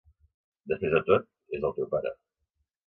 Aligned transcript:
Després 0.71 0.95
de 0.95 1.03
tot, 1.11 1.29
és 1.59 1.69
el 1.71 1.79
teu 1.79 1.93
pare. 1.95 2.17